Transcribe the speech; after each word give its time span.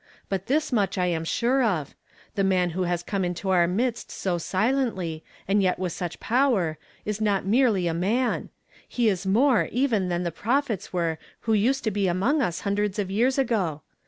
Hut 0.31 0.47
this 0.47 0.71
niucli 0.71 0.97
I 0.97 1.05
am 1.05 1.25
Htire 1.25 1.63
of,— 1.63 1.93
the 2.33 2.41
niiiii 2.41 2.71
who 2.71 2.83
has 2.85 3.03
eome 3.03 3.23
into 3.23 3.51
our 3.51 3.67
midst 3.67 4.09
so 4.09 4.39
silently, 4.39 5.23
and 5.47 5.61
yet 5.61 5.77
with 5.77 5.91
such 5.91 6.19
power, 6.19 6.79
is 7.05 7.21
not 7.21 7.45
mer<;ly 7.45 7.85
a 7.85 7.93
man; 7.93 8.49
he 8.87 9.07
is 9.09 9.27
more 9.27 9.69
even 9.71 10.09
than 10.09 10.23
the 10.23 10.31
prophets 10.31 10.91
were 10.91 11.19
who 11.41 11.53
used 11.53 11.83
to 11.83 11.91
be 11.91 12.07
among 12.07 12.41
us 12.41 12.61
hundreds 12.61 12.97
of 12.97 13.09
yeara 13.09 13.37
aj,'o. 13.45 13.81